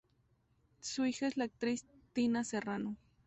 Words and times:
Su 0.79 1.05
hija 1.05 1.27
es 1.27 1.37
la 1.37 1.43
actriz 1.43 1.85
Tina 2.13 2.43
Serrano. 2.43 2.97